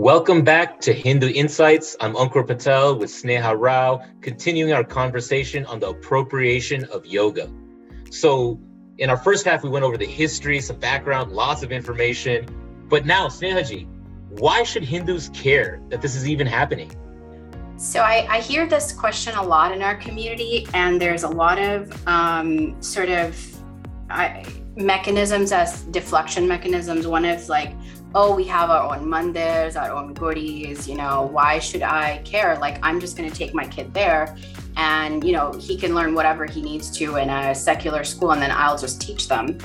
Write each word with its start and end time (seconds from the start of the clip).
Welcome 0.00 0.44
back 0.44 0.80
to 0.80 0.94
Hindu 0.94 1.28
Insights. 1.28 1.94
I'm 2.00 2.14
Ankur 2.14 2.46
Patel 2.46 2.98
with 2.98 3.10
Sneha 3.10 3.54
Rao, 3.54 4.00
continuing 4.22 4.72
our 4.72 4.82
conversation 4.82 5.66
on 5.66 5.78
the 5.78 5.90
appropriation 5.90 6.84
of 6.84 7.04
yoga. 7.04 7.50
So, 8.10 8.58
in 8.96 9.10
our 9.10 9.18
first 9.18 9.44
half, 9.44 9.62
we 9.62 9.68
went 9.68 9.84
over 9.84 9.98
the 9.98 10.06
history, 10.06 10.58
some 10.62 10.78
background, 10.78 11.32
lots 11.32 11.62
of 11.62 11.70
information. 11.70 12.46
But 12.88 13.04
now, 13.04 13.28
Snehaji, 13.28 13.86
why 14.30 14.62
should 14.62 14.84
Hindus 14.84 15.28
care 15.34 15.82
that 15.90 16.00
this 16.00 16.16
is 16.16 16.26
even 16.26 16.46
happening? 16.46 16.90
So 17.76 18.00
I, 18.00 18.26
I, 18.30 18.40
hear 18.40 18.66
this 18.66 18.92
question 18.92 19.34
a 19.34 19.42
lot 19.42 19.70
in 19.70 19.82
our 19.82 19.96
community, 19.96 20.66
and 20.72 20.98
there's 20.98 21.24
a 21.24 21.28
lot 21.28 21.58
of 21.58 22.08
um, 22.08 22.80
sort 22.82 23.10
of 23.10 23.38
uh, 24.08 24.42
mechanisms 24.76 25.52
as 25.52 25.82
deflection 25.82 26.48
mechanisms. 26.48 27.06
One 27.06 27.26
is 27.26 27.50
like, 27.50 27.74
oh, 28.14 28.34
we 28.34 28.44
have 28.44 28.70
our 28.70 28.94
own 28.94 29.06
mandirs, 29.06 29.80
our 29.80 29.92
own 29.92 30.14
gurdis, 30.14 30.88
you 30.88 30.96
know, 30.96 31.28
why 31.32 31.58
should 31.58 31.82
I 31.82 32.18
care? 32.24 32.56
Like, 32.58 32.78
I'm 32.82 33.00
just 33.00 33.16
going 33.16 33.30
to 33.30 33.36
take 33.36 33.54
my 33.54 33.66
kid 33.66 33.94
there 33.94 34.36
and, 34.76 35.22
you 35.22 35.32
know, 35.32 35.52
he 35.52 35.76
can 35.76 35.94
learn 35.94 36.14
whatever 36.14 36.46
he 36.46 36.62
needs 36.62 36.90
to 36.98 37.16
in 37.16 37.30
a 37.30 37.54
secular 37.54 38.04
school, 38.04 38.32
and 38.32 38.42
then 38.42 38.50
I'll 38.50 38.78
just 38.78 39.00
teach 39.00 39.28
them. 39.28 39.58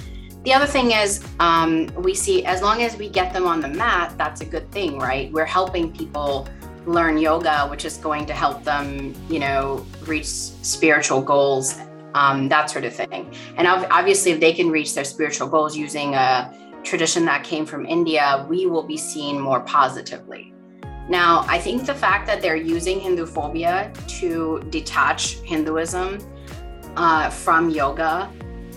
The 0.44 0.54
other 0.54 0.68
thing 0.68 0.92
is, 0.92 1.26
um, 1.40 1.88
we 1.96 2.14
see 2.14 2.46
as 2.46 2.62
long 2.62 2.84
as 2.84 2.98
we 2.98 3.10
get 3.10 3.34
them 3.34 3.48
on 3.48 3.62
the 3.62 3.68
mat, 3.68 4.16
that's 4.18 4.42
a 4.42 4.46
good 4.46 4.70
thing, 4.72 5.00
right? 5.00 5.32
We're 5.32 5.46
helping 5.46 5.91
people 5.91 6.48
learn 6.86 7.18
yoga, 7.18 7.68
which 7.68 7.84
is 7.84 7.98
going 7.98 8.27
to 8.27 8.34
help 8.34 8.64
them, 8.64 9.16
you 9.27 9.40
know, 9.40 9.86
reach 10.05 10.27
spiritual 10.27 11.22
goals, 11.22 11.80
um, 12.14 12.48
that 12.50 12.70
sort 12.70 12.86
of 12.86 12.94
thing. 12.94 13.34
And 13.58 13.68
obviously, 13.68 14.32
if 14.32 14.40
they 14.40 14.54
can 14.54 14.70
reach 14.70 14.94
their 14.94 15.04
spiritual 15.04 15.48
goals 15.48 15.76
using 15.76 16.14
a 16.14 16.54
tradition 16.86 17.26
that 17.26 17.44
came 17.44 17.66
from 17.66 17.86
India, 17.86 18.46
we 18.50 18.68
will 18.68 18.84
be 18.84 18.98
seen 18.98 19.40
more 19.40 19.60
positively. 19.62 20.54
Now, 21.10 21.46
I 21.48 21.60
think 21.60 21.86
the 21.86 21.94
fact 21.94 22.26
that 22.28 22.42
they're 22.42 22.56
using 22.56 23.00
Hindu 23.00 23.26
phobia 23.26 23.92
to 24.20 24.66
detach 24.70 25.40
Hinduism 25.40 26.20
uh, 26.96 27.30
from 27.30 27.70
yoga 27.70 28.32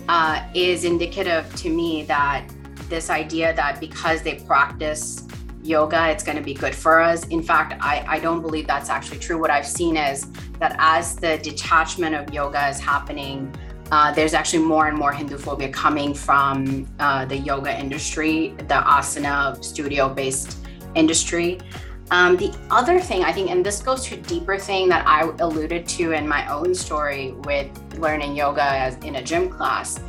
uh, 0.07 0.43
is 0.53 0.83
indicative 0.83 1.53
to 1.55 1.69
me 1.69 2.03
that 2.03 2.47
this 2.87 3.09
idea 3.09 3.53
that 3.55 3.79
because 3.79 4.21
they 4.21 4.35
practice 4.35 5.27
yoga, 5.63 6.09
it's 6.09 6.23
going 6.23 6.37
to 6.37 6.43
be 6.43 6.53
good 6.53 6.75
for 6.75 6.99
us. 7.01 7.27
In 7.27 7.43
fact, 7.43 7.79
I, 7.81 8.03
I 8.07 8.19
don't 8.19 8.41
believe 8.41 8.67
that's 8.67 8.89
actually 8.89 9.19
true. 9.19 9.39
What 9.39 9.51
I've 9.51 9.67
seen 9.67 9.97
is 9.97 10.27
that 10.59 10.75
as 10.79 11.15
the 11.15 11.37
detachment 11.37 12.15
of 12.15 12.33
yoga 12.33 12.67
is 12.69 12.79
happening, 12.79 13.53
uh, 13.91 14.11
there's 14.11 14.33
actually 14.33 14.63
more 14.63 14.87
and 14.87 14.97
more 14.97 15.11
Hindu 15.11 15.37
phobia 15.37 15.69
coming 15.69 16.13
from 16.13 16.87
uh, 16.99 17.25
the 17.25 17.37
yoga 17.37 17.77
industry, 17.77 18.53
the 18.57 18.81
asana 18.85 19.63
studio 19.63 20.09
based 20.09 20.57
industry. 20.95 21.59
Um, 22.11 22.37
the 22.37 22.55
other 22.71 22.99
thing 22.99 23.23
I 23.23 23.31
think, 23.31 23.51
and 23.51 23.65
this 23.65 23.81
goes 23.81 24.03
to 24.05 24.15
a 24.15 24.17
deeper 24.17 24.57
thing 24.57 24.89
that 24.89 25.05
I 25.07 25.29
alluded 25.39 25.87
to 25.87 26.11
in 26.13 26.27
my 26.27 26.47
own 26.51 26.73
story 26.73 27.33
with 27.45 27.69
learning 27.97 28.35
yoga 28.35 28.63
as 28.63 28.95
in 28.97 29.15
a 29.15 29.23
gym 29.23 29.49
class, 29.49 29.99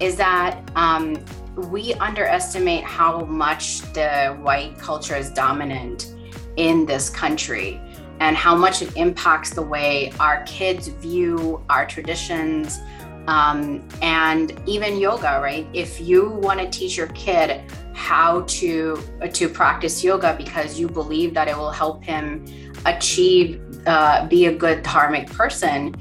is 0.00 0.16
that 0.16 0.68
um, 0.74 1.24
we 1.56 1.94
underestimate 1.94 2.82
how 2.82 3.24
much 3.24 3.82
the 3.92 4.36
white 4.42 4.76
culture 4.78 5.14
is 5.14 5.30
dominant 5.30 6.14
in 6.56 6.86
this 6.86 7.08
country 7.08 7.80
and 8.20 8.36
how 8.36 8.54
much 8.54 8.82
it 8.82 8.96
impacts 8.96 9.50
the 9.50 9.62
way 9.62 10.12
our 10.18 10.42
kids 10.44 10.88
view 10.88 11.64
our 11.68 11.86
traditions 11.86 12.80
um, 13.26 13.86
and 14.02 14.60
even 14.66 14.98
yoga 14.98 15.40
right 15.42 15.66
if 15.72 16.00
you 16.00 16.28
want 16.28 16.60
to 16.60 16.68
teach 16.70 16.96
your 16.96 17.08
kid 17.08 17.60
how 17.94 18.42
to 18.42 18.98
uh, 19.22 19.28
to 19.28 19.48
practice 19.48 20.02
yoga 20.04 20.34
because 20.36 20.78
you 20.78 20.88
believe 20.88 21.34
that 21.34 21.48
it 21.48 21.56
will 21.56 21.70
help 21.70 22.02
him 22.04 22.44
achieve 22.86 23.60
uh, 23.86 24.26
be 24.28 24.46
a 24.46 24.52
good 24.52 24.82
dharmic 24.82 25.30
person 25.32 25.94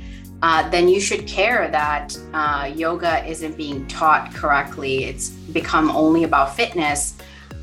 uh, 0.43 0.69
then 0.71 0.89
you 0.89 0.99
should 0.99 1.25
care 1.25 1.69
that 1.69 2.17
uh, 2.33 2.69
yoga 2.75 3.25
isn't 3.25 3.55
being 3.55 3.87
taught 3.87 4.33
correctly. 4.33 5.05
It's 5.05 5.29
become 5.29 5.89
only 5.91 6.25
about 6.25 6.53
fitness. 6.53 7.15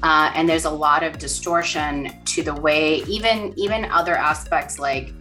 Uh, 0.02 0.32
and 0.34 0.48
there's 0.48 0.64
a 0.64 0.70
lot 0.70 1.02
of 1.02 1.18
distortion 1.18 2.10
to 2.24 2.42
the 2.42 2.54
way 2.54 3.02
even 3.06 3.52
even 3.58 3.84
other 3.84 4.16
aspects 4.16 4.78
like 4.78 5.12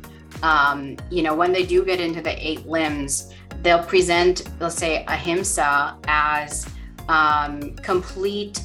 um, 0.44 0.98
you 1.10 1.22
know 1.22 1.36
when 1.36 1.52
they 1.52 1.66
do 1.66 1.84
get 1.84 2.00
into 2.00 2.22
the 2.22 2.48
eight 2.48 2.66
limbs 2.66 3.34
they'll 3.62 3.84
present 3.84 4.44
they'll 4.60 4.70
say 4.70 5.06
ahimsa 5.08 5.98
as 6.08 6.68
um, 7.08 7.76
complete 7.78 8.64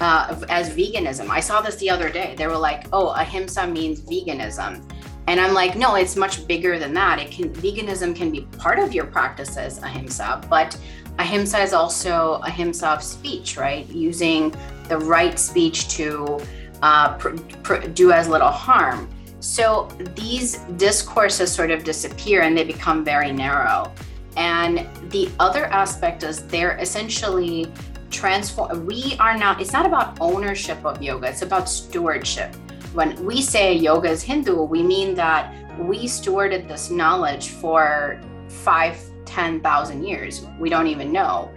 uh, 0.00 0.40
as 0.48 0.70
veganism 0.70 1.28
i 1.28 1.40
saw 1.40 1.60
this 1.60 1.76
the 1.76 1.90
other 1.90 2.08
day 2.08 2.34
they 2.36 2.46
were 2.46 2.56
like 2.56 2.86
oh 2.92 3.08
ahimsa 3.10 3.66
means 3.66 4.00
veganism 4.00 4.82
and 5.26 5.38
I'm 5.38 5.54
like, 5.54 5.76
no, 5.76 5.94
it's 5.94 6.16
much 6.16 6.44
bigger 6.48 6.76
than 6.76 6.92
that. 6.94 7.20
It 7.20 7.30
can 7.30 7.50
veganism 7.50 8.16
can 8.16 8.32
be 8.32 8.40
part 8.58 8.80
of 8.80 8.92
your 8.92 9.04
practices, 9.04 9.78
ahimsa, 9.78 10.44
but 10.50 10.76
ahimsa 11.20 11.60
is 11.60 11.72
also 11.72 12.40
ahimsa 12.42 12.88
of 12.88 13.00
speech, 13.00 13.56
right? 13.56 13.86
Using 13.88 14.52
the 14.88 14.98
right 14.98 15.38
speech 15.38 15.88
to 15.90 16.40
uh, 16.82 17.16
pr- 17.18 17.36
pr- 17.62 17.86
do 17.94 18.10
as 18.10 18.28
little 18.28 18.50
harm. 18.50 19.08
So 19.40 19.88
these 20.14 20.58
discourses 20.76 21.52
sort 21.52 21.70
of 21.70 21.84
disappear 21.84 22.42
and 22.42 22.56
they 22.56 22.64
become 22.64 23.04
very 23.04 23.32
narrow. 23.32 23.92
And 24.36 24.86
the 25.10 25.28
other 25.40 25.66
aspect 25.66 26.22
is 26.22 26.46
they're 26.46 26.76
essentially 26.78 27.72
transform. 28.10 28.86
We 28.86 29.16
are 29.18 29.36
not. 29.36 29.60
It's 29.60 29.72
not 29.72 29.86
about 29.86 30.18
ownership 30.20 30.84
of 30.84 31.02
yoga. 31.02 31.28
It's 31.28 31.42
about 31.42 31.68
stewardship 31.68 32.54
when 32.92 33.24
we 33.24 33.40
say 33.40 33.74
yoga 33.74 34.08
is 34.08 34.22
Hindu, 34.22 34.62
we 34.62 34.82
mean 34.82 35.14
that 35.14 35.54
we 35.78 36.06
stewarded 36.06 36.66
this 36.66 36.90
knowledge 36.90 37.48
for 37.48 38.20
five, 38.48 38.98
10,000 39.26 40.04
years. 40.04 40.44
We 40.58 40.68
don't 40.70 40.88
even 40.88 41.12
know. 41.12 41.52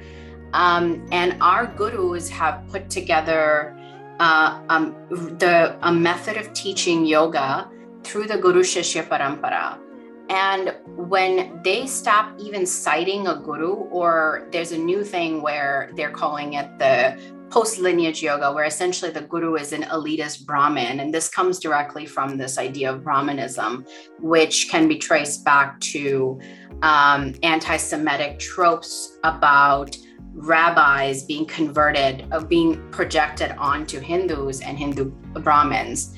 Um, 0.53 1.07
and 1.11 1.35
our 1.41 1.65
gurus 1.65 2.29
have 2.29 2.63
put 2.69 2.89
together 2.89 3.75
uh, 4.19 4.61
um, 4.69 4.95
the, 5.09 5.75
a 5.81 5.91
method 5.91 6.37
of 6.37 6.53
teaching 6.53 7.03
yoga 7.05 7.67
through 8.03 8.27
the 8.27 8.37
Guru 8.37 8.63
Shishya 8.63 9.07
Parampara. 9.07 9.79
And 10.29 10.75
when 10.85 11.61
they 11.63 11.85
stop 11.85 12.33
even 12.39 12.65
citing 12.65 13.27
a 13.27 13.35
guru, 13.35 13.73
or 13.73 14.47
there's 14.51 14.71
a 14.71 14.77
new 14.77 15.03
thing 15.03 15.41
where 15.41 15.91
they're 15.95 16.11
calling 16.11 16.53
it 16.53 16.79
the 16.79 17.19
post 17.49 17.77
lineage 17.77 18.23
yoga, 18.23 18.51
where 18.51 18.63
essentially 18.63 19.11
the 19.11 19.21
guru 19.21 19.55
is 19.55 19.73
an 19.73 19.83
elitist 19.83 20.45
Brahmin. 20.45 21.01
And 21.01 21.13
this 21.13 21.29
comes 21.29 21.59
directly 21.59 22.05
from 22.05 22.37
this 22.37 22.57
idea 22.57 22.91
of 22.91 23.03
Brahmanism, 23.03 23.85
which 24.19 24.69
can 24.69 24.87
be 24.87 24.97
traced 24.97 25.43
back 25.43 25.79
to 25.81 26.39
um, 26.81 27.35
anti 27.43 27.77
Semitic 27.77 28.39
tropes 28.39 29.17
about 29.23 29.95
rabbis 30.33 31.23
being 31.25 31.45
converted, 31.45 32.25
of 32.31 32.49
being 32.49 32.81
projected 32.91 33.51
onto 33.51 33.99
Hindus 33.99 34.61
and 34.61 34.77
Hindu 34.77 35.11
Brahmins. 35.43 36.15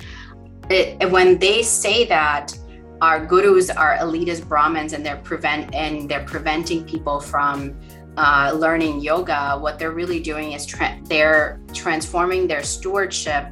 It, 0.69 1.11
when 1.11 1.37
they 1.37 1.61
say 1.61 2.05
that 2.05 2.57
our 3.01 3.23
gurus 3.25 3.69
are 3.69 3.97
elitist 3.97 4.47
Brahmins 4.47 4.93
and 4.93 5.05
they're 5.05 5.17
prevent 5.17 5.73
and 5.75 6.09
they're 6.09 6.25
preventing 6.25 6.85
people 6.85 7.19
from 7.19 7.77
uh, 8.17 8.53
learning 8.55 9.01
yoga, 9.01 9.57
what 9.59 9.77
they're 9.77 9.91
really 9.91 10.19
doing 10.19 10.53
is 10.53 10.65
tra- 10.65 10.97
they're 11.03 11.59
transforming 11.73 12.47
their 12.47 12.63
stewardship 12.63 13.47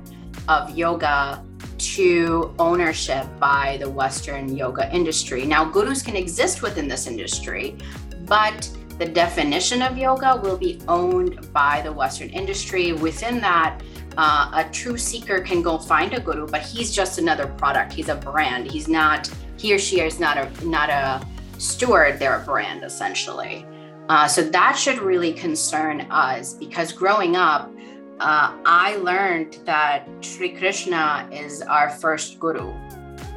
of 0.47 0.75
yoga 0.75 1.43
to 1.77 2.55
ownership 2.59 3.27
by 3.39 3.77
the 3.79 3.89
Western 3.89 4.55
yoga 4.55 4.93
industry. 4.95 5.45
Now, 5.45 5.65
gurus 5.65 6.01
can 6.01 6.15
exist 6.15 6.61
within 6.61 6.87
this 6.87 7.07
industry, 7.07 7.77
but 8.25 8.69
the 8.99 9.05
definition 9.05 9.81
of 9.81 9.97
yoga 9.97 10.39
will 10.41 10.57
be 10.57 10.79
owned 10.87 11.51
by 11.51 11.81
the 11.81 11.91
Western 11.91 12.29
industry. 12.29 12.93
Within 12.93 13.41
that, 13.41 13.81
uh, 14.17 14.51
a 14.53 14.69
true 14.71 14.97
seeker 14.97 15.41
can 15.41 15.61
go 15.61 15.77
find 15.77 16.13
a 16.13 16.19
guru, 16.19 16.47
but 16.47 16.61
he's 16.61 16.91
just 16.91 17.19
another 17.19 17.47
product. 17.47 17.93
He's 17.93 18.09
a 18.09 18.15
brand. 18.15 18.69
He's 18.69 18.87
not. 18.87 19.29
He 19.57 19.73
or 19.73 19.79
she 19.79 20.01
is 20.01 20.19
not 20.19 20.37
a 20.37 20.65
not 20.65 20.89
a 20.89 21.25
steward. 21.57 22.19
They're 22.19 22.41
a 22.41 22.45
brand 22.45 22.83
essentially. 22.83 23.65
Uh, 24.09 24.27
so 24.27 24.43
that 24.43 24.77
should 24.77 24.99
really 24.99 25.31
concern 25.31 26.01
us 26.11 26.53
because 26.53 26.91
growing 26.91 27.35
up, 27.37 27.71
uh, 28.19 28.53
I 28.65 28.97
learned 28.97 29.59
that 29.65 30.07
Sri 30.21 30.49
Krishna 30.49 31.27
is 31.31 31.61
our 31.61 31.89
first 31.89 32.39
guru. 32.39 32.73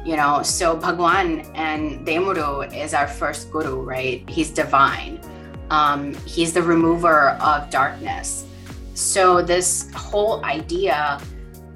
You 0.05 0.15
know, 0.15 0.41
so 0.43 0.75
Bhagwan 0.75 1.41
and 1.55 2.05
Demuru 2.05 2.73
is 2.73 2.93
our 2.93 3.07
first 3.07 3.51
guru, 3.51 3.81
right? 3.81 4.27
He's 4.29 4.49
divine. 4.49 5.19
Um, 5.69 6.13
he's 6.25 6.53
the 6.53 6.61
remover 6.61 7.31
of 7.41 7.69
darkness. 7.69 8.45
So 8.97 9.43
this 9.43 9.91
whole 9.93 10.43
idea 10.43 11.21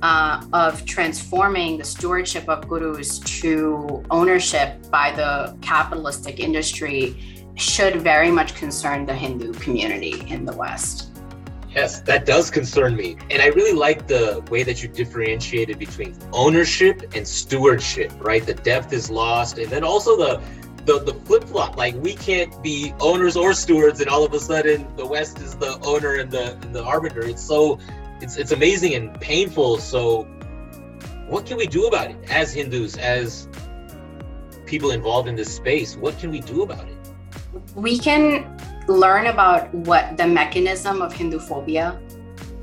uh, 0.02 0.44
of 0.54 0.84
transforming 0.86 1.78
the 1.78 1.84
stewardship 1.84 2.50
of 2.50 2.68
gurus 2.68 3.20
to 3.42 4.04
ownership 4.10 4.90
by 4.90 5.12
the 5.12 5.56
capitalistic 5.62 6.40
industry 6.40 7.44
should 7.54 8.02
very 8.02 8.32
much 8.32 8.56
concern 8.56 9.06
the 9.06 9.14
Hindu 9.14 9.54
community 9.54 10.24
in 10.30 10.46
the 10.46 10.54
West. 10.54 11.12
Yes, 11.70 12.02
that 12.02 12.26
does 12.26 12.50
concern 12.50 12.96
me. 12.96 13.18
And 13.30 13.40
I 13.40 13.50
really 13.50 13.78
like 13.78 14.08
the 14.08 14.44
way 14.50 14.64
that 14.64 14.82
you 14.82 14.90
differentiated 14.90 15.78
between 15.78 16.18
ownership 16.34 17.14
and 17.14 17.26
stewardship, 17.26 18.12
right? 18.18 18.44
The 18.44 18.56
depth 18.56 18.94
is 18.94 19.12
lost. 19.12 19.60
And 19.60 19.70
then 19.70 19.84
also 19.84 20.18
the 20.18 20.42
the, 20.86 21.00
the 21.00 21.14
flip 21.26 21.44
flop, 21.44 21.78
like 21.78 21.96
we 21.96 22.14
can't 22.16 22.62
be 22.64 22.94
owners 23.00 23.36
or 23.36 23.54
stewards, 23.54 24.02
and 24.02 24.10
all 24.10 24.24
of 24.24 24.34
a 24.34 24.40
sudden 24.40 24.88
the 24.96 25.06
West 25.06 25.40
is 25.40 25.56
the 25.56 25.80
owner 25.84 26.16
and 26.16 26.32
the 26.32 26.54
and 26.54 26.76
the 26.76 26.84
arbiter. 26.84 27.22
It's 27.22 27.44
so 27.44 27.80
it's 28.22 28.38
it's 28.38 28.52
amazing 28.52 28.96
and 28.96 29.20
painful. 29.20 29.78
So 29.78 30.24
what 31.28 31.46
can 31.46 31.58
we 31.58 31.68
do 31.68 31.88
about 31.88 32.12
it 32.12 32.18
as 32.30 32.54
Hindus, 32.54 32.98
as 32.98 33.48
people 34.66 34.92
involved 34.92 35.28
in 35.28 35.36
this 35.36 35.54
space? 35.54 35.96
What 35.96 36.18
can 36.20 36.32
we 36.32 36.42
do 36.42 36.64
about 36.64 36.88
it? 36.88 36.98
We 37.76 37.98
can 37.98 38.58
learn 38.88 39.28
about 39.28 39.74
what 39.74 40.18
the 40.18 40.28
mechanism 40.28 41.02
of 41.02 41.14
Hindu 41.14 41.40
phobia. 41.40 42.00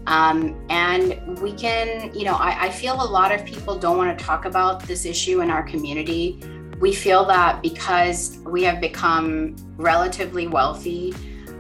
Um, 0.06 0.58
and 0.70 1.38
we 1.38 1.52
can, 1.52 2.14
you 2.14 2.24
know, 2.24 2.34
I, 2.34 2.66
I 2.66 2.70
feel 2.70 2.94
a 2.94 3.04
lot 3.04 3.30
of 3.30 3.44
people 3.44 3.78
don't 3.78 3.98
want 3.98 4.18
to 4.18 4.24
talk 4.24 4.46
about 4.46 4.82
this 4.84 5.04
issue 5.04 5.42
in 5.42 5.50
our 5.50 5.62
community. 5.62 6.40
We 6.80 6.94
feel 6.94 7.24
that 7.26 7.62
because 7.62 8.38
we 8.44 8.62
have 8.64 8.80
become 8.80 9.56
relatively 9.76 10.46
wealthy, 10.46 11.14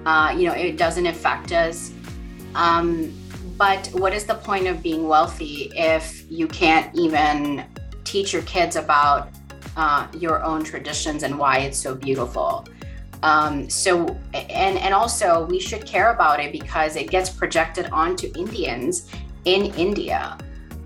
uh, 0.06 0.34
you 0.36 0.46
know, 0.46 0.54
it 0.54 0.76
doesn't 0.76 1.06
affect 1.06 1.52
us. 1.52 1.92
Um, 2.54 3.12
but 3.56 3.88
what 3.88 4.14
is 4.14 4.24
the 4.24 4.36
point 4.36 4.68
of 4.68 4.82
being 4.82 5.08
wealthy 5.08 5.72
if 5.74 6.24
you 6.30 6.46
can't 6.46 6.94
even 6.94 7.64
teach 8.04 8.32
your 8.32 8.42
kids 8.42 8.76
about 8.76 9.30
uh, 9.76 10.06
your 10.16 10.42
own 10.44 10.62
traditions 10.62 11.24
and 11.24 11.36
why 11.36 11.58
it's 11.58 11.78
so 11.78 11.94
beautiful? 11.94 12.66
Um, 13.24 13.68
so, 13.68 14.06
and 14.32 14.78
and 14.78 14.94
also 14.94 15.44
we 15.46 15.58
should 15.58 15.84
care 15.84 16.12
about 16.12 16.38
it 16.38 16.52
because 16.52 16.94
it 16.94 17.10
gets 17.10 17.28
projected 17.28 17.86
onto 17.90 18.30
Indians 18.36 19.10
in 19.44 19.74
India. 19.74 20.38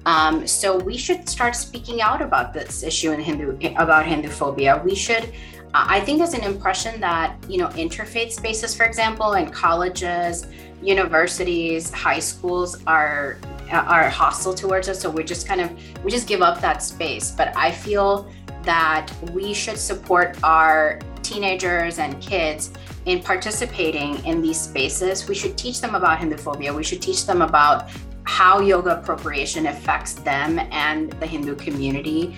Um, 0.04 0.46
so 0.46 0.78
we 0.78 0.96
should 0.96 1.28
start 1.28 1.54
speaking 1.54 2.00
out 2.00 2.20
about 2.22 2.52
this 2.52 2.82
issue 2.82 3.12
in 3.12 3.20
Hindu 3.20 3.58
about 3.76 4.06
Hindu 4.06 4.28
phobia. 4.28 4.80
We 4.84 4.94
should. 4.94 5.32
I 5.74 6.00
think 6.00 6.18
there's 6.18 6.34
an 6.34 6.44
impression 6.44 7.00
that 7.00 7.36
you 7.48 7.58
know 7.58 7.68
interfaith 7.68 8.32
spaces, 8.32 8.74
for 8.74 8.84
example, 8.84 9.34
and 9.34 9.52
colleges, 9.52 10.46
universities, 10.82 11.90
high 11.90 12.18
schools 12.18 12.82
are 12.86 13.38
are 13.70 14.08
hostile 14.08 14.54
towards 14.54 14.88
us. 14.88 15.00
So 15.00 15.08
we 15.08 15.24
just 15.24 15.46
kind 15.46 15.60
of 15.60 15.70
we 16.04 16.10
just 16.10 16.26
give 16.26 16.42
up 16.42 16.60
that 16.60 16.82
space. 16.82 17.30
But 17.30 17.56
I 17.56 17.70
feel 17.70 18.30
that 18.64 19.10
we 19.32 19.54
should 19.54 19.78
support 19.78 20.36
our 20.42 20.98
teenagers 21.22 21.98
and 21.98 22.20
kids 22.20 22.72
in 23.06 23.22
participating 23.22 24.24
in 24.24 24.42
these 24.42 24.60
spaces. 24.60 25.28
We 25.28 25.34
should 25.34 25.56
teach 25.56 25.80
them 25.80 25.94
about 25.94 26.18
Hindu 26.18 26.36
phobia. 26.36 26.72
We 26.72 26.84
should 26.84 27.02
teach 27.02 27.26
them 27.26 27.42
about 27.42 27.88
how 28.24 28.60
yoga 28.60 28.98
appropriation 28.98 29.66
affects 29.66 30.14
them 30.14 30.58
and 30.70 31.12
the 31.14 31.26
Hindu 31.26 31.56
community. 31.56 32.36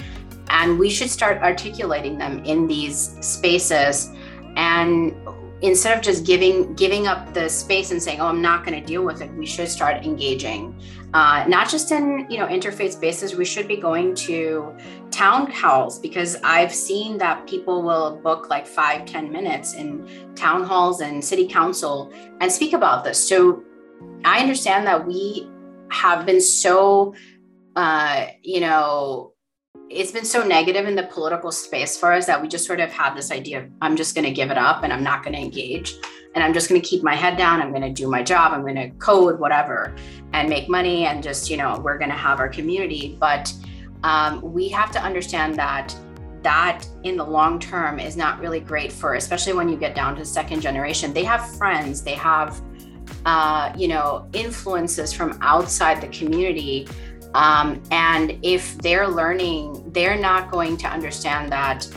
And 0.49 0.79
we 0.79 0.91
should 0.91 1.11
start 1.11 1.43
articulating 1.43 2.19
them 2.19 2.45
in 2.45 2.67
these 2.67 3.17
spaces. 3.21 4.11
And 4.57 5.15
instead 5.65 5.97
of 5.97 6.03
just 6.03 6.27
giving 6.27 6.75
giving 6.75 7.07
up 7.07 7.33
the 7.33 7.49
space 7.49 7.91
and 7.91 8.03
saying, 8.03 8.21
"Oh, 8.21 8.27
I'm 8.27 8.43
not 8.43 8.65
going 8.65 8.79
to 8.79 8.87
deal 8.87 9.03
with 9.03 9.23
it," 9.23 9.33
we 9.35 9.47
should 9.47 9.69
start 9.69 10.05
engaging, 10.05 10.79
uh, 11.15 11.45
not 11.49 11.69
just 11.69 11.91
in 11.91 12.27
you 12.29 12.39
know 12.39 12.47
interfaith 12.47 12.93
spaces. 12.93 13.35
We 13.35 13.45
should 13.45 13.67
be 13.67 13.77
going 13.77 14.15
to 14.27 14.75
town 15.11 15.51
halls 15.51 15.99
because 15.99 16.37
I've 16.45 16.75
seen 16.75 17.19
that 17.19 17.47
people 17.47 17.83
will 17.83 18.17
book 18.17 18.51
like 18.51 18.67
five, 18.67 19.07
ten 19.07 19.33
minutes 19.33 19.75
in 19.75 20.35
town 20.35 20.65
halls 20.65 21.01
and 21.01 21.25
city 21.25 21.49
council 21.49 22.13
and 22.41 22.53
speak 22.53 22.75
about 22.75 23.05
this. 23.05 23.29
So 23.29 23.63
I 24.25 24.41
understand 24.41 24.87
that 24.87 25.07
we 25.07 25.49
have 25.95 26.27
been 26.27 26.41
so, 26.41 27.15
uh, 27.77 28.27
you 28.43 28.61
know, 28.61 29.33
it's 29.91 30.11
been 30.11 30.25
so 30.25 30.45
negative 30.45 30.87
in 30.87 30.97
the 30.97 31.05
political 31.05 31.53
space 31.53 31.97
for 31.97 32.13
us 32.13 32.27
that 32.27 32.41
we 32.41 32.49
just 32.49 32.67
sort 32.67 32.81
of 32.81 32.91
have 32.91 33.15
this 33.15 33.31
idea 33.31 33.61
of 33.63 33.71
I'm 33.81 33.97
just 33.97 34.15
going 34.15 34.25
to 34.25 34.33
give 34.33 34.51
it 34.51 34.59
up 34.59 34.83
and 34.83 34.93
I'm 34.93 35.05
not 35.05 35.23
going 35.23 35.35
to 35.35 35.41
engage 35.41 35.95
and 36.35 36.43
I'm 36.43 36.53
just 36.53 36.69
going 36.69 36.81
to 36.81 36.87
keep 36.87 37.03
my 37.03 37.15
head 37.15 37.37
down. 37.37 37.63
I'm 37.63 37.71
going 37.71 37.83
to 37.83 37.93
do 37.93 38.09
my 38.09 38.23
job. 38.23 38.53
I'm 38.53 38.63
going 38.63 38.77
to 38.77 38.91
code 38.99 39.39
whatever 39.39 39.95
and 40.33 40.49
make 40.49 40.69
money 40.69 41.07
and 41.07 41.23
just, 41.23 41.49
you 41.49 41.57
know, 41.57 41.81
we're 41.85 41.99
going 41.99 42.11
to 42.11 42.17
have 42.17 42.41
our 42.41 42.49
community. 42.49 43.17
But 43.21 43.53
um, 44.03 44.41
we 44.43 44.69
have 44.69 44.91
to 44.93 45.01
understand 45.01 45.55
that 45.57 45.95
that 46.43 46.87
in 47.05 47.17
the 47.17 47.25
long 47.25 47.59
term 47.59 47.99
is 47.99 48.17
not 48.17 48.39
really 48.39 48.61
great 48.61 48.93
for 48.93 49.15
especially 49.15 49.55
when 49.55 49.67
you 49.67 49.77
get 49.77 49.95
down 49.95 50.15
to 50.15 50.27
second 50.27 50.61
generation 50.61 51.11
they 51.15 51.25
have 51.25 51.57
friends 51.57 52.03
they 52.03 52.13
have 52.13 52.61
uh, 53.25 53.73
you 53.77 53.89
know 53.89 54.29
influences 54.33 55.13
from 55.13 55.39
outside 55.41 56.01
the 56.01 56.09
community. 56.09 56.89
Um, 57.35 57.83
and 57.91 58.39
if 58.43 58.79
they're 58.79 59.09
learning 59.09 59.91
they're 59.91 60.17
not 60.17 60.53
going 60.53 60.77
to 60.77 60.87
understand 60.87 61.51
that 61.51 61.89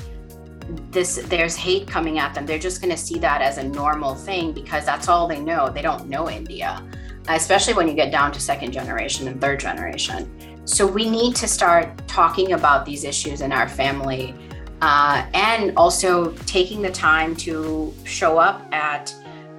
this 0.90 1.22
there's 1.26 1.56
hate 1.56 1.88
coming 1.88 2.18
at 2.18 2.34
them. 2.34 2.46
They're 2.46 2.58
just 2.58 2.82
going 2.82 2.92
to 2.92 2.98
see 2.98 3.20
that 3.20 3.42
as 3.44 3.60
a 3.60 3.64
normal 3.64 4.16
thing 4.16 4.52
because 4.52 4.84
that's 4.84 5.08
all 5.08 5.28
they 5.28 5.40
know. 5.40 5.70
They 5.70 5.84
don't 5.84 6.10
know 6.10 6.30
india 6.30 6.84
especially 7.30 7.74
when 7.74 7.88
you 7.88 7.94
get 7.94 8.12
down 8.12 8.32
to 8.32 8.40
second 8.40 8.72
generation 8.72 9.28
and 9.28 9.40
third 9.40 9.60
generation. 9.60 10.30
So 10.66 10.86
we 10.86 11.10
need 11.10 11.36
to 11.38 11.48
start 11.48 12.08
talking 12.08 12.54
about 12.54 12.86
these 12.86 13.04
issues 13.04 13.42
in 13.42 13.52
our 13.52 13.68
family 13.68 14.34
uh, 14.82 15.26
and 15.34 15.76
also 15.78 16.32
taking 16.46 16.82
the 16.82 16.92
time 16.92 17.36
to 17.38 17.94
show 18.04 18.38
up 18.38 18.68
at 18.74 19.14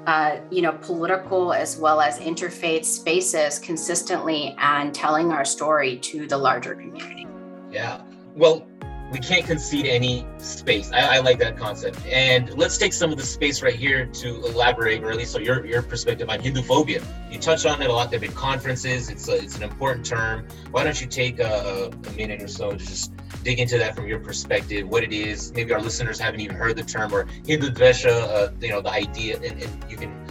uh, 0.08 0.40
you 0.50 0.62
know 0.62 0.72
political 0.72 1.52
as 1.52 1.76
well 1.76 2.00
as 2.00 2.18
interfaith 2.18 2.86
spaces 2.86 3.58
consistently 3.58 4.56
and 4.58 4.94
telling 4.94 5.30
our 5.30 5.44
story 5.44 5.98
to 5.98 6.26
the 6.26 6.36
larger 6.36 6.74
community 6.74 7.26
yeah 7.70 8.00
well 8.34 8.66
we 9.10 9.18
can't 9.18 9.46
concede 9.46 9.86
any 9.86 10.26
space. 10.36 10.92
I, 10.92 11.16
I, 11.16 11.20
like 11.20 11.38
that 11.38 11.56
concept. 11.56 12.04
And 12.06 12.52
let's 12.58 12.76
take 12.76 12.92
some 12.92 13.10
of 13.10 13.16
the 13.16 13.24
space 13.24 13.62
right 13.62 13.74
here 13.74 14.04
to 14.04 14.44
elaborate, 14.44 15.02
or 15.02 15.10
at 15.10 15.16
least 15.16 15.32
so 15.32 15.38
your 15.38 15.64
your 15.64 15.80
perspective 15.80 16.28
on 16.28 16.40
Hindu 16.40 16.62
phobia. 16.62 17.02
You 17.30 17.38
touched 17.38 17.64
on 17.64 17.80
it 17.80 17.88
a 17.88 17.92
lot. 17.92 18.10
There've 18.10 18.20
been 18.20 18.32
conferences. 18.32 19.08
It's 19.08 19.26
a, 19.28 19.42
it's 19.42 19.56
an 19.56 19.62
important 19.62 20.04
term. 20.04 20.46
Why 20.72 20.84
don't 20.84 21.00
you 21.00 21.06
take 21.06 21.38
a, 21.38 21.90
a 21.90 22.10
minute 22.12 22.42
or 22.42 22.48
so 22.48 22.72
to 22.72 22.76
just 22.76 23.12
dig 23.42 23.58
into 23.58 23.78
that 23.78 23.94
from 23.94 24.06
your 24.06 24.18
perspective, 24.18 24.88
what 24.88 25.02
it 25.02 25.12
is? 25.12 25.52
Maybe 25.52 25.72
our 25.72 25.80
listeners 25.80 26.18
haven't 26.18 26.40
even 26.40 26.56
heard 26.56 26.76
the 26.76 26.82
term 26.82 27.12
or 27.12 27.26
Hindu 27.46 27.70
Dvesha, 27.70 28.10
uh, 28.10 28.52
you 28.60 28.70
know, 28.70 28.80
the 28.80 28.90
idea, 28.90 29.36
and, 29.36 29.62
and 29.62 29.90
you 29.90 29.96
can 29.96 30.26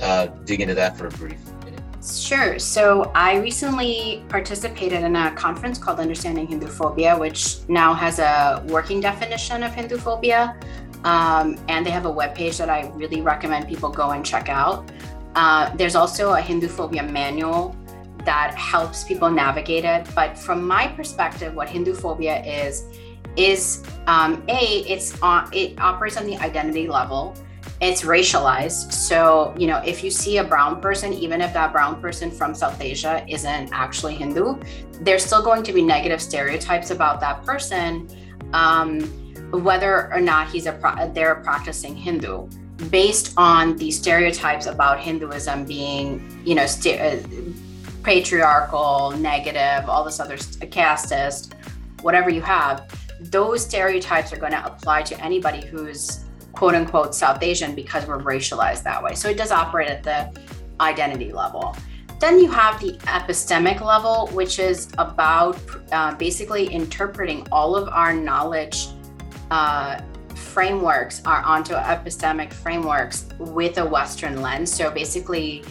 uh, 0.00 0.26
dig 0.44 0.60
into 0.60 0.74
that 0.74 0.96
for 0.96 1.06
a 1.06 1.10
brief. 1.10 1.38
Sure. 2.04 2.58
So 2.58 3.10
I 3.14 3.36
recently 3.36 4.22
participated 4.28 5.02
in 5.02 5.16
a 5.16 5.34
conference 5.34 5.78
called 5.78 6.00
Understanding 6.00 6.46
Hindu 6.46 6.66
Phobia, 6.66 7.16
which 7.16 7.66
now 7.66 7.94
has 7.94 8.18
a 8.18 8.62
working 8.68 9.00
definition 9.00 9.62
of 9.62 9.72
Hindu 9.72 9.96
phobia. 9.96 10.54
Um, 11.04 11.58
and 11.68 11.84
they 11.84 11.90
have 11.90 12.04
a 12.04 12.12
webpage 12.12 12.58
that 12.58 12.68
I 12.68 12.88
really 12.94 13.22
recommend 13.22 13.68
people 13.68 13.90
go 13.90 14.10
and 14.10 14.24
check 14.24 14.50
out. 14.50 14.90
Uh, 15.34 15.74
there's 15.76 15.94
also 15.94 16.32
a 16.32 16.40
Hindu 16.40 16.68
phobia 16.68 17.02
manual 17.02 17.74
that 18.24 18.54
helps 18.54 19.04
people 19.04 19.30
navigate 19.30 19.84
it. 19.84 20.06
But 20.14 20.38
from 20.38 20.66
my 20.66 20.88
perspective, 20.88 21.54
what 21.54 21.68
Hindu 21.68 21.94
phobia 21.94 22.42
is, 22.44 22.84
is 23.36 23.82
um, 24.06 24.44
a 24.48 24.84
it's 24.88 25.20
on 25.20 25.48
it 25.52 25.78
operates 25.80 26.16
on 26.16 26.24
the 26.24 26.36
identity 26.36 26.86
level 26.88 27.36
it's 27.80 28.02
racialized. 28.02 28.92
So, 28.92 29.54
you 29.58 29.66
know, 29.66 29.78
if 29.78 30.04
you 30.04 30.10
see 30.10 30.38
a 30.38 30.44
brown 30.44 30.80
person, 30.80 31.12
even 31.12 31.40
if 31.40 31.52
that 31.52 31.72
brown 31.72 32.00
person 32.00 32.30
from 32.30 32.54
South 32.54 32.80
Asia 32.80 33.24
isn't 33.28 33.70
actually 33.72 34.14
Hindu, 34.14 34.60
there's 35.00 35.24
still 35.24 35.42
going 35.42 35.62
to 35.64 35.72
be 35.72 35.82
negative 35.82 36.22
stereotypes 36.22 36.90
about 36.90 37.20
that 37.20 37.44
person, 37.44 38.08
um, 38.52 39.00
whether 39.50 40.12
or 40.12 40.20
not 40.20 40.48
he's 40.48 40.66
a 40.66 41.10
they're 41.14 41.32
a 41.32 41.42
practicing 41.42 41.96
Hindu, 41.96 42.48
based 42.90 43.34
on 43.36 43.76
the 43.76 43.90
stereotypes 43.90 44.66
about 44.66 45.00
Hinduism 45.00 45.64
being, 45.64 46.42
you 46.44 46.54
know, 46.54 46.66
st- 46.66 47.00
uh, 47.00 47.28
patriarchal, 48.04 49.12
negative, 49.16 49.88
all 49.88 50.04
this 50.04 50.20
other 50.20 50.36
casteist, 50.36 51.54
whatever 52.02 52.30
you 52.30 52.42
have. 52.42 52.86
Those 53.20 53.64
stereotypes 53.64 54.32
are 54.32 54.36
going 54.36 54.52
to 54.52 54.64
apply 54.64 55.02
to 55.02 55.20
anybody 55.24 55.66
who's 55.66 56.24
quote 56.52 56.74
unquote 56.74 57.14
South 57.14 57.42
Asian 57.42 57.74
because 57.74 58.06
we're 58.06 58.20
racialized 58.20 58.82
that 58.84 59.02
way. 59.02 59.14
So 59.14 59.28
it 59.28 59.36
does 59.36 59.50
operate 59.50 59.88
at 59.88 60.02
the 60.02 60.40
identity 60.80 61.32
level. 61.32 61.76
Then 62.20 62.38
you 62.38 62.50
have 62.50 62.80
the 62.80 62.92
epistemic 63.02 63.80
level, 63.80 64.28
which 64.28 64.58
is 64.58 64.88
about 64.98 65.58
uh, 65.92 66.14
basically 66.14 66.72
interpreting 66.72 67.46
all 67.50 67.74
of 67.74 67.88
our 67.88 68.14
knowledge 68.14 68.88
uh, 69.50 70.00
frameworks 70.34 71.20
are 71.24 71.42
onto 71.42 71.74
epistemic 71.74 72.52
frameworks 72.52 73.26
with 73.38 73.78
a 73.78 73.84
Western 73.84 74.40
lens. 74.40 74.72
So 74.72 74.90
basically, 74.90 75.64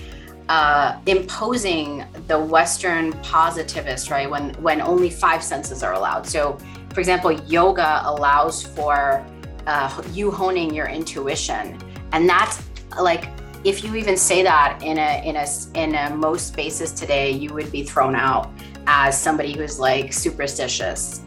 uh, 0.49 0.99
imposing 1.05 2.05
the 2.27 2.37
Western 2.37 3.13
positivist, 3.21 4.09
right? 4.09 4.29
When 4.29 4.53
when 4.55 4.81
only 4.81 5.09
five 5.09 5.43
senses 5.43 5.83
are 5.83 5.93
allowed. 5.93 6.27
So, 6.27 6.57
for 6.93 6.99
example, 6.99 7.31
yoga 7.31 8.01
allows 8.05 8.63
for 8.63 9.25
uh, 9.67 10.03
you 10.11 10.31
honing 10.31 10.73
your 10.73 10.87
intuition. 10.87 11.77
And 12.11 12.27
that's 12.27 12.61
like 12.99 13.29
if 13.63 13.83
you 13.83 13.95
even 13.95 14.17
say 14.17 14.43
that 14.43 14.81
in 14.83 14.97
a 14.97 15.21
in 15.25 15.35
a 15.37 15.47
in 15.75 15.95
a 15.95 16.15
most 16.15 16.47
spaces 16.47 16.91
today, 16.91 17.31
you 17.31 17.53
would 17.53 17.71
be 17.71 17.83
thrown 17.83 18.15
out 18.15 18.51
as 18.85 19.19
somebody 19.19 19.53
who's 19.53 19.79
like 19.79 20.13
superstitious. 20.13 21.21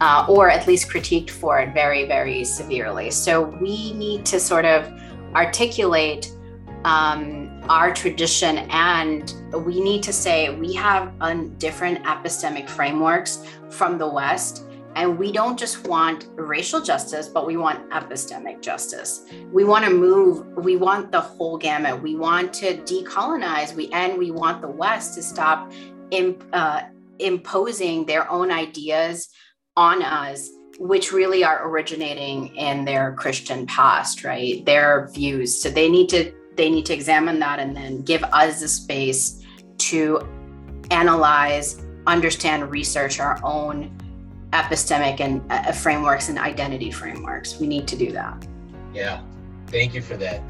Uh, 0.00 0.26
or 0.28 0.50
at 0.50 0.66
least 0.66 0.88
critiqued 0.88 1.30
for 1.30 1.60
it 1.60 1.72
very, 1.72 2.04
very 2.06 2.42
severely. 2.42 3.08
So 3.08 3.42
we 3.42 3.92
need 3.92 4.26
to 4.26 4.40
sort 4.40 4.64
of 4.64 4.92
articulate 5.36 6.32
um, 6.84 7.41
our 7.68 7.92
tradition 7.92 8.58
and 8.70 9.34
we 9.64 9.80
need 9.80 10.02
to 10.02 10.12
say 10.12 10.54
we 10.54 10.72
have 10.74 11.12
different 11.58 12.02
epistemic 12.04 12.68
frameworks 12.68 13.46
from 13.70 13.98
the 13.98 14.08
West 14.08 14.64
and 14.94 15.18
we 15.18 15.32
don't 15.32 15.58
just 15.58 15.86
want 15.86 16.28
racial 16.34 16.80
justice, 16.80 17.28
but 17.28 17.46
we 17.46 17.56
want 17.56 17.88
epistemic 17.90 18.60
justice. 18.60 19.24
We 19.50 19.64
want 19.64 19.84
to 19.86 19.90
move, 19.90 20.46
we 20.62 20.76
want 20.76 21.10
the 21.10 21.20
whole 21.20 21.56
gamut. 21.56 22.02
We 22.02 22.14
want 22.14 22.52
to 22.54 22.76
decolonize, 22.78 23.74
we 23.74 23.90
and 23.92 24.18
we 24.18 24.30
want 24.30 24.60
the 24.60 24.68
West 24.68 25.14
to 25.14 25.22
stop 25.22 25.72
imp, 26.10 26.44
uh, 26.52 26.82
imposing 27.20 28.04
their 28.04 28.30
own 28.30 28.50
ideas 28.50 29.30
on 29.76 30.02
us, 30.02 30.50
which 30.78 31.10
really 31.10 31.42
are 31.42 31.66
originating 31.66 32.54
in 32.56 32.84
their 32.84 33.14
Christian 33.14 33.66
past, 33.66 34.24
right? 34.24 34.64
Their 34.66 35.08
views. 35.14 35.58
So 35.58 35.70
they 35.70 35.88
need 35.88 36.10
to 36.10 36.34
they 36.56 36.70
need 36.70 36.86
to 36.86 36.94
examine 36.94 37.38
that 37.40 37.58
and 37.58 37.76
then 37.76 38.02
give 38.02 38.22
us 38.24 38.60
the 38.60 38.68
space 38.68 39.42
to 39.78 40.26
analyze, 40.90 41.82
understand, 42.06 42.70
research 42.70 43.20
our 43.20 43.40
own 43.42 43.90
epistemic 44.52 45.20
and 45.20 45.42
uh, 45.50 45.72
frameworks 45.72 46.28
and 46.28 46.38
identity 46.38 46.90
frameworks. 46.90 47.58
We 47.58 47.66
need 47.66 47.88
to 47.88 47.96
do 47.96 48.12
that. 48.12 48.46
Yeah, 48.92 49.22
thank 49.68 49.94
you 49.94 50.02
for 50.02 50.16
that. 50.18 50.42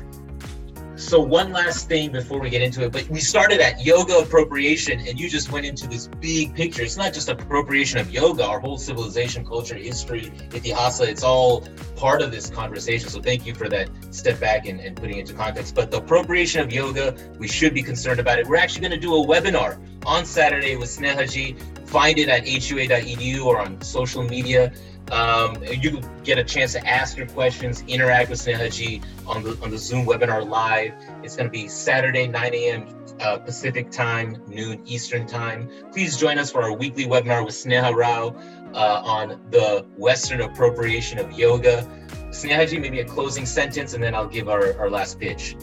So 0.95 1.21
one 1.21 1.53
last 1.53 1.89
thing 1.89 2.13
before 2.13 2.39
we 2.39 2.51
get 2.51 2.61
into 2.61 2.85
it, 2.85 2.93
but 2.93 3.09
we 3.09 3.19
started 3.19 3.61
at 3.61 3.85
yoga 3.85 4.19
appropriation 4.19 5.01
and 5.01 5.19
you 5.19 5.29
just 5.29 5.51
went 5.51 5.65
into 5.65 5.87
this 5.87 6.07
big 6.07 6.55
picture. 6.55 6.83
It's 6.83 6.99
not 6.99 7.15
just 7.15 7.31
appropriation 7.31 7.99
of 7.99 8.11
yoga, 8.11 8.45
our 8.45 8.61
whole 8.61 8.77
civilization, 8.77 9.45
culture, 9.45 9.75
history, 9.75 10.33
itihasa, 10.51 11.09
it's 11.09 11.23
all 11.23 11.67
part 11.97 12.21
of 12.21 12.31
this 12.31 12.51
conversation. 12.51 13.09
So 13.09 13.23
thank 13.23 13.47
you 13.47 13.55
for 13.55 13.71
that 13.71 13.89
step 14.11 14.39
back 14.39 14.67
and, 14.67 14.81
and 14.81 14.95
putting 14.95 15.17
it 15.17 15.21
into 15.21 15.35
context. 15.35 15.75
But 15.75 15.91
the 15.91 15.97
appropriation 15.97 16.61
of 16.61 16.71
yoga, 16.71 17.17
we 17.39 17.49
should 17.49 17.73
be 17.73 17.83
concerned 17.83 18.21
about 18.21 18.39
it. 18.39 18.47
We're 18.47 18.57
actually 18.57 18.83
going 18.83 18.93
to 18.93 19.01
do 19.01 19.15
a 19.15 19.27
webinar 19.27 19.79
on 20.05 20.27
Saturday 20.27 20.77
with 20.77 20.91
Snehaji. 20.91 21.57
Find 21.93 22.19
it 22.19 22.31
at 22.31 22.49
hua.edu 22.49 23.45
or 23.45 23.61
on 23.61 23.79
social 23.83 24.23
media. 24.23 24.73
Um, 25.11 25.63
you 25.63 26.01
get 26.25 26.39
a 26.39 26.45
chance 26.45 26.73
to 26.73 26.89
ask 26.89 27.19
your 27.19 27.27
questions, 27.27 27.85
interact 27.87 28.31
with 28.31 28.39
Snehaji 28.39 29.05
on 29.27 29.43
the 29.43 29.59
on 29.63 29.71
the 29.71 29.77
Zoom 29.77 30.07
webinar 30.07 30.49
live. 30.49 30.95
It's 31.23 31.37
going 31.37 31.49
to 31.49 31.53
be 31.53 31.69
Saturday, 31.69 32.27
9 32.27 32.55
a.m. 32.55 32.87
Uh, 33.21 33.37
Pacific 33.37 33.91
time, 33.91 34.43
noon 34.47 34.83
Eastern 34.87 35.27
time. 35.27 35.69
Please 35.93 36.17
join 36.17 36.39
us 36.39 36.51
for 36.51 36.63
our 36.63 36.73
weekly 36.73 37.05
webinar 37.05 37.45
with 37.45 37.55
Sneha 37.55 37.95
Rao 37.95 38.35
uh, 38.73 39.03
on 39.05 39.39
the 39.51 39.85
Western 39.99 40.41
appropriation 40.41 41.19
of 41.19 41.31
yoga. 41.33 41.87
Snehaji, 42.31 42.81
maybe 42.81 43.01
a 43.01 43.05
closing 43.05 43.45
sentence, 43.45 43.93
and 43.93 44.03
then 44.03 44.15
I'll 44.15 44.27
give 44.27 44.49
our, 44.49 44.79
our 44.79 44.89
last 44.89 45.21
pitch. 45.21 45.57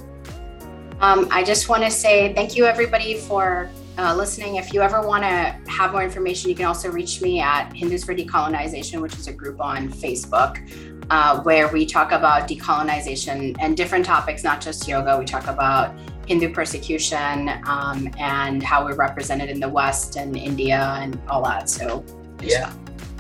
Um, 1.02 1.28
I 1.32 1.44
just 1.44 1.70
want 1.70 1.84
to 1.86 1.90
say 1.90 2.36
thank 2.36 2.56
you, 2.56 2.66
everybody, 2.66 3.18
for 3.18 3.72
uh, 4.00 4.16
listening. 4.16 4.56
If 4.56 4.74
you 4.74 4.82
ever 4.82 5.02
want 5.02 5.24
to 5.24 5.72
have 5.72 5.92
more 5.92 6.04
information, 6.04 6.50
you 6.50 6.56
can 6.56 6.66
also 6.66 6.90
reach 6.90 7.22
me 7.22 7.42
at 7.42 7.74
Hindus 7.74 8.06
for 8.06 8.16
Decolonization, 8.16 9.02
which 9.02 9.14
is 9.16 9.28
a 9.28 9.34
group 9.34 9.60
on 9.60 9.90
Facebook. 9.90 10.58
Uh, 11.12 11.42
where 11.42 11.68
we 11.70 11.88
talk 11.88 12.12
about 12.12 12.48
decolonization 12.48 13.56
and 13.60 13.76
different 13.76 14.06
topics, 14.06 14.44
not 14.44 14.62
just 14.62 14.88
yoga. 14.88 15.18
We 15.18 15.26
talk 15.26 15.48
about 15.48 15.98
Hindu 16.28 16.54
persecution 16.54 17.50
um, 17.66 18.12
and 18.20 18.62
how 18.62 18.86
we're 18.86 18.96
represented 18.96 19.50
in 19.50 19.60
the 19.60 19.68
West 19.68 20.18
and 20.18 20.38
India 20.38 20.96
and 21.02 21.20
all 21.28 21.44
that. 21.46 21.68
So, 21.68 22.06
yeah. 22.44 22.72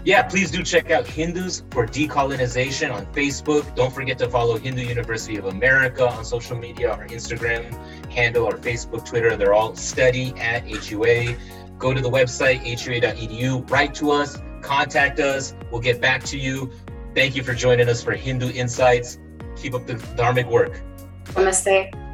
Yeah, 0.09 0.23
please 0.23 0.49
do 0.49 0.63
check 0.63 0.89
out 0.89 1.05
Hindus 1.05 1.61
for 1.69 1.85
Decolonization 1.85 2.91
on 2.91 3.05
Facebook. 3.13 3.75
Don't 3.75 3.93
forget 3.93 4.17
to 4.17 4.27
follow 4.27 4.57
Hindu 4.57 4.81
University 4.81 5.37
of 5.37 5.45
America 5.45 6.09
on 6.09 6.25
social 6.25 6.57
media, 6.57 6.89
our 6.89 7.05
Instagram 7.09 7.71
handle, 8.11 8.47
our 8.47 8.57
Facebook, 8.57 9.05
Twitter. 9.05 9.37
They're 9.37 9.53
all 9.53 9.75
study 9.75 10.33
at 10.39 10.63
HUA. 10.63 11.37
Go 11.77 11.93
to 11.93 12.01
the 12.01 12.09
website, 12.09 12.61
hua.edu, 12.61 13.69
write 13.69 13.93
to 13.93 14.09
us, 14.09 14.41
contact 14.63 15.19
us. 15.19 15.53
We'll 15.71 15.79
get 15.79 16.01
back 16.01 16.23
to 16.23 16.39
you. 16.39 16.71
Thank 17.13 17.35
you 17.35 17.43
for 17.43 17.53
joining 17.53 17.87
us 17.87 18.01
for 18.01 18.13
Hindu 18.13 18.49
Insights. 18.49 19.19
Keep 19.57 19.75
up 19.75 19.85
the 19.85 19.93
dharmic 19.93 20.49
work. 20.49 20.81
Namaste. 21.35 22.08